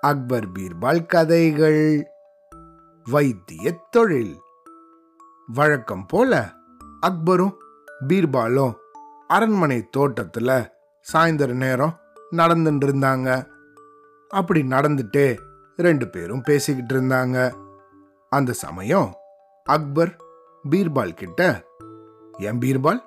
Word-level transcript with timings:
அக்பர் 0.00 0.52
பீர்பால் 0.52 1.06
கதைகள். 1.06 2.06
வைத்திய 3.10 3.74
தொழில். 3.90 4.40
வழக்கம் 5.46 6.06
போல 6.06 6.52
அக்பரும் 7.06 7.54
பீர்பாலும் 8.08 8.74
அரண்மனை 9.28 9.88
தோட்டத்துல 9.96 10.70
சாயந்தர 11.12 11.52
நேரம் 11.52 11.98
நடந்துட்டு 12.32 12.86
இருந்தாங்க 12.86 13.46
அப்படி 14.28 14.62
நடந்துட்டே 14.62 15.38
ரெண்டு 15.76 16.08
பேரும் 16.08 16.42
பேசிக்கிட்டு 16.42 16.94
இருந்தாங்க. 16.94 17.54
அந்த 18.28 18.52
சமயம் 18.52 19.14
அக்பர் 19.64 20.16
பீர்பால் 20.70 21.14
கிட்ட 21.14 21.64
என் 22.38 22.58
பீர்பால் 22.58 23.02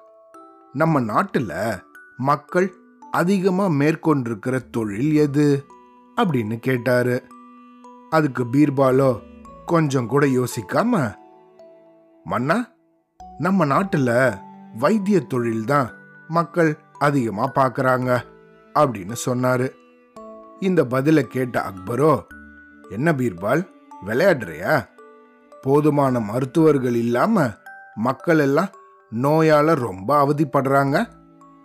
நம்ம 0.73 1.01
நாட்டுல 1.01 1.81
மக்கள் 2.17 2.75
அதிகமாக 3.11 3.73
மேற்கொண்டிருக்கிற 3.73 4.69
தொழில் 4.69 5.15
எது? 5.15 5.65
அப்படின்னு 6.17 6.57
கேட்டாரு. 6.57 7.23
அதுக்கு 8.09 8.43
பீர்பாலோ 8.43 9.19
கொஞ்சம் 9.65 10.07
கூட 10.07 10.25
யோசிக்காம 10.25 11.13
மன்னா 12.23 12.67
நம்ம 13.37 13.65
நாட்டில் 13.65 14.31
வைத்திய 14.79 15.19
தொழில் 15.19 15.65
தான் 15.65 15.91
மக்கள் 16.27 16.77
அதிகமாக 16.99 17.61
பார்க்குறாங்க 17.61 18.23
அப்படின்னு 18.73 19.15
சொன்னாரு. 19.25 19.69
இந்த 20.59 20.85
பதிலை 20.85 21.27
கேட்ட 21.27 21.61
அக்பரோ 21.61 22.23
என்ன 22.89 23.11
பீர்பால் 23.11 23.67
விளையாடுறியா? 24.05 24.87
போதுமான 25.61 26.19
மருத்துவர்கள் 26.19 26.95
இல்லாம 26.95 27.49
மக்கள் 27.95 28.39
எல்லாம் 28.39 28.69
நோயால 29.21 29.75
ரொம்ப 29.75 30.25
அவதிப்படுறாங்க. 30.25 31.07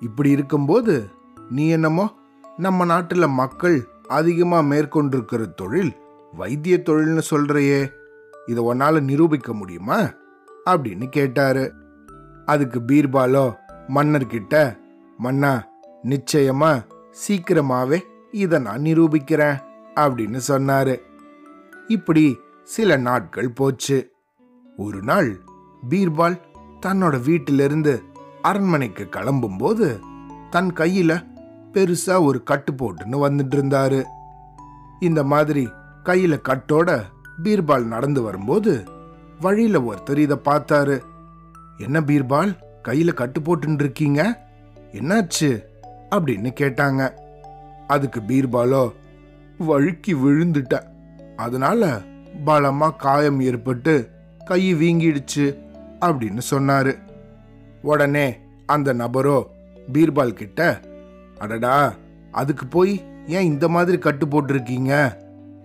இப்படி 0.00 0.30
இருக்கும்போது 0.30 1.10
நீ 1.50 1.68
என்னமோ? 1.68 2.10
நம்ம 2.56 2.84
நாட்டில் 2.84 3.27
மக்கள் 3.27 3.89
அதிகமாக 4.08 4.75
மேற்கொண்டிருக்கிற 4.75 5.55
தொழில் 5.55 5.97
வைத்திய 6.33 6.83
தொழில்னு 6.84 7.22
சொல்கிறையே 7.30 7.91
இதை 8.47 8.62
உன்னால் 8.62 9.03
நிரூபிக்க 9.03 9.53
முடியுமா? 9.53 10.11
அப்படின்னு 10.66 11.08
கேட்டாரு. 11.08 11.72
அதுக்கு 12.47 12.80
பீர்பாலோ 12.80 13.55
மன்னர்கிட்ட 13.88 14.78
மன்னா 15.19 15.66
நிச்சயமா 16.05 16.84
சீக்கிரமாவே 17.28 18.00
இதை 18.31 18.58
நான் 18.58 18.83
நிரூபிக்கிறேன் 18.83 19.60
அப்படின்னு 19.94 20.41
சொன்னாரு. 20.48 20.98
இப்படி 21.86 22.38
சில 22.62 22.97
நாட்கள் 22.97 23.50
போச்சு. 23.50 24.12
ஒரு 24.77 25.03
நாள் 25.03 25.41
பீர்பால் 25.91 26.41
தன்னோட 26.86 27.25
வீட்டிலிருந்து 27.25 28.03
அரண்மனைக்கு 28.42 29.08
கிளம்பும்போது 29.10 29.98
தன் 30.50 30.72
கையில 30.72 31.34
பெருசா 31.72 32.25
ஒரு 32.25 32.42
கட்டு 32.42 32.72
போட்டுன்னு 32.72 33.12
வந்துட்டு 33.12 33.55
இருந்தாரு 33.55 34.05
இந்த 35.00 35.25
மாதிரி 35.25 35.69
கையில 36.05 36.41
கட்டோட 36.48 37.03
பீர்பால் 37.42 37.84
நடந்து 37.84 38.22
வரும்போது 38.22 38.84
வழியில 39.41 39.78
ஒருத்தர் 39.78 40.17
இதை 40.17 40.37
பார்த்தாரு. 40.44 41.00
என்ன 41.78 42.00
பீர்பால் 42.00 42.56
கையில 42.89 43.12
கட்டு 43.12 43.41
போட்டுன்னு 43.41 43.75
இருக்கீங்க 43.75 44.47
என்னாச்சு? 44.92 45.62
அப்படின்னு 46.11 46.50
கேட்டாங்க. 46.61 47.12
அதுக்கு 47.87 48.20
பீர்பாலோ 48.20 48.92
வழுக்கி 49.59 50.14
விழுந்துட்டேன். 50.14 50.84
அதனால 51.37 52.00
பலமா 52.47 52.97
காயம் 52.97 53.41
ஏற்பட்டு 53.41 54.09
கை 54.44 54.75
வீங்கிடுச்சு 54.75 55.59
அப்படின்னு 56.00 56.41
சொன்னாரு. 56.50 56.98
உடனே 57.83 58.39
அந்த 58.67 58.92
நபரோ 58.92 59.47
பீர்பால் 59.92 60.33
கிட்ட 60.33 60.81
அடடா 61.39 61.92
அதுக்கு 62.33 62.67
போய் 62.67 63.05
ஏன் 63.27 63.45
இந்த 63.45 63.69
மாதிரி 63.69 63.98
கட்டு 63.98 64.27
போட்டிருக்கீங்க? 64.27 65.17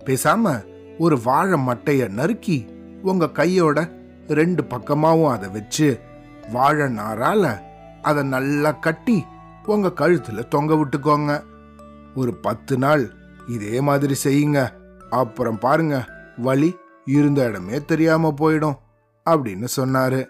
பேசாம 0.06 0.64
ஒரு 0.98 1.22
வாழை 1.24 1.60
மட்டைய 1.60 2.10
நறுக்கி 2.10 2.66
உங்க 3.02 3.30
கையோட 3.30 3.92
ரெண்டு 4.28 4.64
பக்கமாவும் 4.64 5.30
அதை 5.30 5.50
வச்சு 5.50 6.00
வாழை 6.52 6.96
நாரால 6.96 7.60
அதை 8.02 8.24
நல்லா 8.24 8.72
கட்டி 8.72 9.26
உங்க 9.66 9.88
கழுத்துல 9.88 10.48
தொங்க 10.48 10.74
விட்டுக்கோங்க. 10.74 11.44
ஒரு 12.16 12.34
பத்து 12.34 12.78
நாள் 12.78 13.12
இதே 13.48 13.82
மாதிரி 13.82 14.16
செய்யுங்க. 14.24 14.70
அப்புறம் 15.10 15.58
பாருங்க 15.58 16.06
வழி 16.38 16.76
இருந்த 17.06 17.48
இடமே 17.48 17.86
தெரியாம 17.86 18.34
போயிடும் 18.38 18.78
அப்படின்னு 19.30 19.68
சொன்னாரு. 19.76 20.28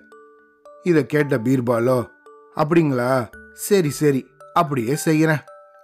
இத 0.84 1.04
கேட்ட 1.04 1.38
பீர்பாலோ 1.38 2.08
அப்படிங்களா? 2.56 3.28
சரி 3.54 3.90
சரி. 3.90 4.31
அப்படியே 4.54 4.98
செய்யறேன் 5.06 5.44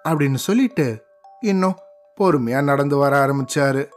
அப்படின்னு 0.09 0.35
சொல்லிட்டு 0.35 1.03
இன்னும் 1.41 1.77
பொறுமையா 2.19 2.63
நடந்து 2.63 2.97
வர 2.97 3.25
ஆரம்பிச்சாரு. 3.25 3.89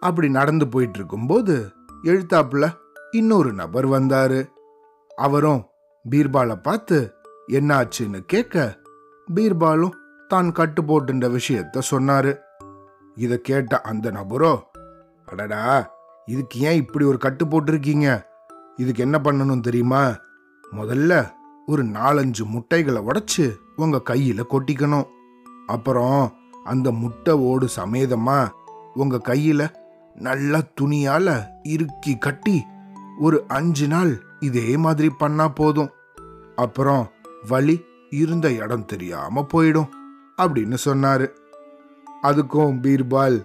அப்படி 0.00 0.28
நடந்து 0.30 0.68
போயிட்டு 0.68 0.98
இருக்கும்போது 0.98 1.70
எழுத்தாப்புல 2.02 2.74
இன்னொரு 3.10 3.52
நபர் 3.52 3.88
வந்தாரு. 3.88 4.48
அவரும் 5.16 5.66
பீர்பாலை 6.10 6.62
பார்த்து 6.62 7.14
என்னாச்சுன்னு 7.48 8.20
கேட்க 8.26 8.78
பீர்பாலும் 9.34 9.96
தான் 10.28 10.52
கட்டு 10.52 10.82
போட்டுன்ற 10.82 11.38
விஷயத்த 11.38 11.80
சொன்னாரு. 11.90 12.38
இதை 13.14 13.40
கேட்ட 13.40 13.80
அந்த 13.80 14.10
நபரோ 14.10 14.60
அடடா 15.26 15.94
இதுக்கு 16.26 16.60
ஏன் 16.60 16.76
இப்படி 16.76 17.04
ஒரு 17.04 17.18
கட்டு 17.18 17.44
போட்டிருக்கீங்க? 17.44 18.26
இதுக்கு 18.76 19.02
என்ன 19.02 19.20
பண்ணணும் 19.22 19.60
தெரியுமா? 19.60 20.14
முதல்ல 20.72 21.30
ஒரு 21.66 21.84
நாலஞ்சு 21.84 22.44
முட்டைகளை 22.44 23.02
உடைச்சு 23.02 23.56
உங்க 23.76 24.02
கையில 24.04 24.42
கொட்டிக்கணும். 24.50 25.08
அப்புறம் 25.66 26.32
அந்த 26.64 26.90
முட்டை 26.90 27.34
ஓடு 27.34 27.68
சமேதமா 27.76 28.48
உங்க 28.94 29.20
கையில 29.24 29.68
நல்ல 30.14 30.62
துணியால 30.80 31.44
இறுக்கி 31.62 32.16
கட்டி 32.16 32.64
ஒரு 33.20 33.44
அஞ்சு 33.48 33.86
நாள் 33.86 34.22
இதே 34.40 34.76
மாதிரி 34.76 35.10
பண்ணா 35.10 35.48
போதும். 35.48 35.90
அப்புறம் 36.56 37.10
வலி 37.48 37.84
இருந்த 38.10 38.52
இடம் 38.52 38.84
தெரியாம 38.84 39.46
போயிடும் 39.54 39.88
அப்படின்னு 40.36 40.76
சொன்னாரு. 40.84 41.28
அதுக்கும் 42.22 42.80
பீர்பால் 42.82 43.44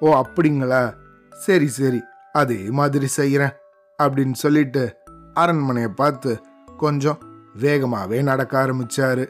ஓ 0.00 0.22
அப்படிங்களா? 0.22 0.94
சரி 1.30 1.68
சரி 1.68 2.00
அதே 2.32 2.70
மாதிரி 2.70 3.06
செய்யறேன் 3.16 3.56
அப்படின்னு 4.02 4.32
சொல்லிட்டு 4.32 4.96
அரண்மனையை 5.34 5.90
பார்த்து 5.90 6.42
கொஞ்சம் 6.76 7.18
வேகமாகவே 7.54 8.22
நடக்க 8.22 8.66
ஆரம்பிச்சாரு. 8.66 9.28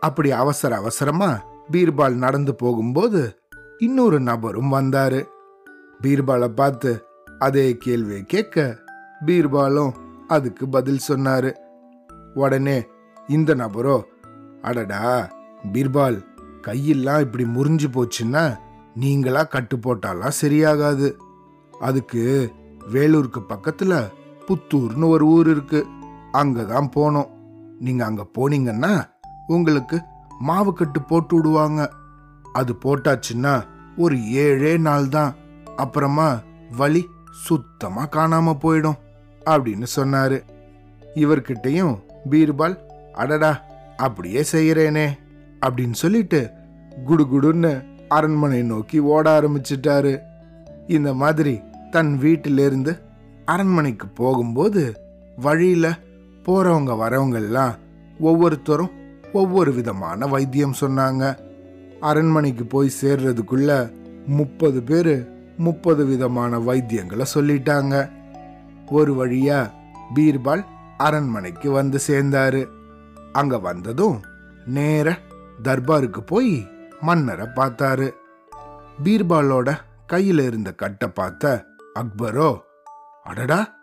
அப்படி 0.00 0.30
அவசர 0.30 0.76
அவசரமா 0.76 1.42
பீர்பால் 1.72 2.14
நடந்து 2.14 2.54
போகும்போது 2.54 3.38
இன்னொரு 3.78 4.20
நபரும் 4.20 4.72
வந்தாரு. 4.72 5.26
பீர்பாலை 6.02 6.48
பார்த்து 6.48 7.04
அதே 7.38 7.76
கேள்வியை 7.76 8.22
கேட்க 8.22 8.78
பீர்பாலும் 9.26 9.92
அதுக்கு 10.28 10.68
பதில் 10.68 11.00
சொன்னாரு. 11.08 11.54
உடனே 12.34 12.86
இந்த 13.28 13.54
நபரோ 13.54 14.02
அடடா 14.62 15.30
பீர்பால் 15.72 16.24
கையெல்லாம் 16.62 17.20
இப்படி 17.20 17.44
முறிஞ்சு 17.44 17.86
போச்சுன்னா 17.92 18.56
நீங்களா 18.94 19.42
கட்டு 19.42 19.76
போட்டாலாம் 19.76 20.32
சரியாகாது. 20.42 21.16
அதுக்கு 21.80 22.52
வேலூருக்கு 22.92 23.40
பக்கத்துல 23.48 24.08
புத்தூர்னு 24.48 25.08
ஒரு 25.08 25.26
ஊர் 25.26 25.64
அங்கே 26.32 26.64
தான் 26.66 26.88
போனோம். 26.96 27.30
நீங்கள் 27.80 28.06
அங்கே 28.06 28.24
போனீங்கன்னா 28.38 28.92
உங்களுக்கு 29.48 29.96
மாவுக்கட்டு 30.48 31.00
போட்டு 31.06 31.34
விடுவாங்க. 31.36 31.80
அது 32.52 32.72
போட்டாச்சுன்னா 32.84 33.54
ஒரு 33.96 34.16
ஏழே 34.44 34.76
நாள் 34.76 35.08
தான் 35.08 35.32
அப்புறமா 35.76 36.28
வலி 36.76 37.02
சுத்தமா 37.46 38.02
காணாம 38.16 38.54
போயிடும் 38.64 39.00
அப்படின்னு 39.46 39.86
சொன்னாரு. 39.96 40.38
இவர்கிட்டயும் 41.14 41.94
பீர்பால் 42.30 42.76
அடடா 43.12 43.52
அப்படியே 43.96 44.42
செய்யறேனே 44.52 45.06
அப்படின்னு 45.66 45.96
சொல்லிட்டு 46.04 46.40
குடுகுடுன்னு 47.06 47.72
அரண்மனை 48.08 48.62
நோக்கி 48.62 48.98
ஓட 48.98 49.40
ஆரம்பிச்சிட்டாரு. 49.40 50.12
இந்த 50.86 51.14
மாதிரி 51.14 51.60
தன் 51.90 52.12
வீட்டிலிருந்து 52.18 52.92
அரண்மனைக்கு 53.44 54.06
போகும்போது 54.20 54.82
வழியில 55.38 55.86
போறவங்க 56.48 56.92
வரவங்க 57.04 57.34
எல்லாம் 57.34 57.74
ஒவ்வொருத்தரும் 58.20 58.90
ஒவ்வொரு 59.32 59.72
விதமான 59.72 60.26
வைத்தியம் 60.26 60.74
சொன்னாங்க. 60.80 61.38
அரண்மனைக்கு 62.00 62.64
போய் 62.64 62.92
சேர்றதுக்குள்ள 63.00 63.92
முப்பது 64.26 64.82
பேர் 64.82 65.28
முப்பது 65.56 66.04
விதமான 66.04 66.58
வைத்தியங்களை 66.58 67.24
சொல்லிட்டாங்க. 67.34 68.10
ஒரு 68.90 69.12
வழியா 69.14 69.70
பீர்பால் 70.14 70.64
அரண்மனைக்கு 70.96 71.70
வந்து 71.70 71.98
சேர்ந்தாரு. 72.06 72.66
அங்க 73.32 73.58
வந்ததும் 73.58 74.22
நேர 74.66 75.18
தர்பாருக்கு 75.62 76.20
போய் 76.20 76.66
மன்னரை 77.00 77.46
பார்த்தாரு. 77.46 78.10
பீர்பாலோட 79.04 79.76
கையில 80.12 80.46
இருந்த 80.46 80.72
கட்டை 80.72 81.08
பார்த்த 81.08 81.64
அக்பரோ 81.94 82.58
அடடா 83.24 83.74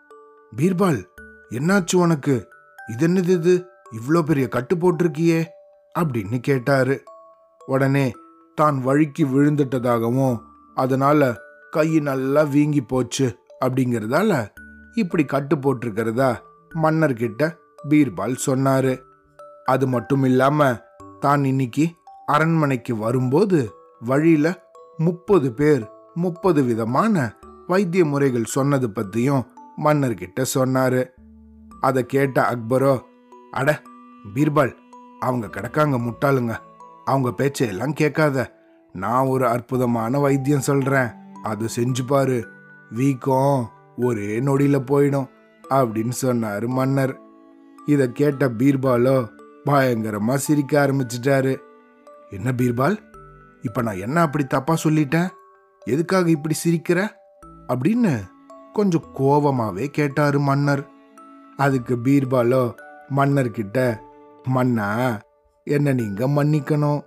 பீர்பால் 0.58 1.04
என்னாச்சு 1.50 1.96
உனக்கு? 1.96 2.54
இது 2.88 3.08
என்னது 3.08 3.28
இது? 3.28 3.68
இவ்வளோ 3.92 4.22
பெரிய 4.22 4.48
கட்டு 4.48 4.76
போட்டிருக்கியே? 4.76 5.46
அப்படின்னு 6.00 6.40
கேட்டாரு. 6.40 7.04
உடனே 7.66 8.14
தான் 8.56 8.86
வழுக்கி 8.86 9.24
விழுந்துட்டதாகவும் 9.24 10.42
அதனால 10.74 11.40
கை 11.72 12.00
நல்லா 12.00 12.42
வீங்கி 12.42 12.82
போச்சு 12.82 13.40
அப்படிங்கிறதால 13.66 14.48
இப்படி 14.94 15.26
கட்டு 15.26 15.56
போட்டிருக்கிறதா 15.56 16.36
மன்னர்கிட்ட 16.76 17.58
பீர்பால் 17.90 18.36
சொன்னாரு. 18.46 19.02
அது 19.66 19.88
மட்டும் 19.88 20.24
இல்லாம 20.24 20.76
தான் 21.20 21.44
இன்னைக்கு 21.44 21.90
அரண்மனைக்கு 22.26 22.98
வரும்போது 22.98 23.72
வழியில 24.00 24.68
முப்பது 24.98 25.54
பேர் 25.54 25.92
முப்பது 26.14 26.64
விதமான 26.64 27.36
வைத்திய 27.68 28.06
முறைகள் 28.06 28.44
சொன்னது 28.44 28.88
பத்தியும் 28.88 29.46
மன்னர்கிட்ட 29.84 30.46
சொன்னாரு. 30.54 31.06
அதை 31.80 32.06
கேட்ட 32.06 32.42
அக்பரோ 32.42 33.02
அட 33.52 33.82
பீர்பால் 34.34 34.76
அவங்க 35.20 35.48
கிடக்காங்க 35.48 36.10
முட்டாளுங்க. 36.10 36.58
அவங்க 37.06 37.34
பேச்சையெல்லாம் 37.38 37.94
கேட்காத. 37.94 38.64
நான் 38.94 39.26
ஒரு 39.26 39.48
அற்புதமான 39.48 40.20
வைத்தியம் 40.20 40.62
சொல்றேன். 40.62 41.08
அதை 41.44 41.68
செஞ்சு 41.76 42.00
பாரு. 42.08 42.48
வீக்கம் 42.90 43.70
ஒரே 43.98 44.40
நொடியில 44.40 44.80
போயிடும் 44.92 45.30
அப்படின்னு 45.70 46.12
சொன்னாரு 46.22 46.68
மன்னர். 46.68 47.20
இதை 47.86 48.12
கேட்ட 48.12 48.50
பீர்பாலோ 48.50 49.30
பயங்கரமா 49.66 50.36
சிரிக்க 50.36 50.88
ஆரம்பிச்சிட்டாரு. 50.88 51.58
என்ன 52.30 52.52
பீர்பால்? 52.52 52.98
இப்ப 53.62 53.82
நான் 53.82 53.98
என்ன 53.98 54.22
அப்படி 54.22 54.46
தப்பா 54.46 54.76
சொல்லிட்டேன்? 54.84 55.30
எதுக்காக 55.86 56.30
இப்படி 56.30 56.56
சிரிக்கிற? 56.66 57.08
அப்படின்னு 57.68 58.20
கொஞ்சம் 58.74 59.06
கோவமாகவே 59.14 59.88
கேட்டாரு 59.88 60.40
மன்னர். 60.40 60.90
அதுக்கு 61.58 61.96
பீர்பாலோ 61.96 62.74
மன்னர்கிட்ட 63.16 63.98
மன்னா 64.44 65.20
என்ன 65.64 65.94
நீங்க 65.94 66.28
மன்னிக்கணும். 66.28 67.02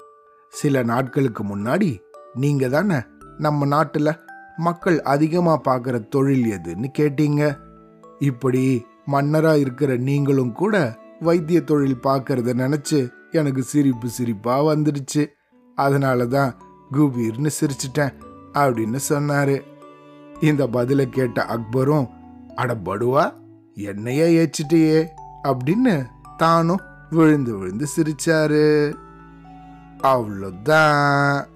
சில 0.49 0.83
நாட்களுக்கு 0.83 1.43
முன்னாடி 1.45 1.99
நீங்க 2.35 2.69
தானே 2.69 2.99
நம்ம 3.39 3.67
நாட்டுல 3.67 4.19
மக்கள் 4.57 5.03
அதிகமா 5.03 5.61
பார்க்குற 5.65 6.09
தொழில் 6.09 6.61
எதுன்னு 6.61 6.87
கேட்டீங்க. 6.99 7.43
இப்படி 8.19 8.87
மன்னரா 9.07 9.59
இருக்கிற 9.59 9.97
நீங்களும் 9.97 10.53
கூட 10.53 10.99
வைத்திய 11.21 11.61
தொழில் 11.61 12.03
பார்க்கறத 12.03 12.55
நினைச்சு 12.55 13.11
எனக்கு 13.31 13.63
சிரிப்பு 13.63 14.09
சிரிப்பா 14.09 14.65
வந்துடுச்சு. 14.65 15.27
அதனால 15.75 16.27
தான் 16.27 16.55
குபீர்னு 16.93 17.51
சிரிச்சிட்டேன் 17.61 18.15
அப்படின்னு 18.53 18.99
சொன்னாரு. 19.09 19.63
இந்த 20.41 20.67
பதிலை 20.67 21.09
கேட்ட 21.09 21.45
அக்பரும் 21.45 22.09
அட 22.55 22.75
படுவா 22.75 23.35
என்னையே 23.79 24.45
ஏச்சிட்டியே 24.45 25.09
அப்படின்னு 25.45 26.07
தானும் 26.37 26.81
விழுந்து 27.11 27.59
விழுந்து 27.59 27.87
சிரிச்சாரு. 27.97 28.93
அவ்வளோதான் 30.03 31.47